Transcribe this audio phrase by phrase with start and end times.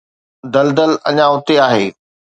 [0.53, 1.85] دلدل اڃا اتي آهي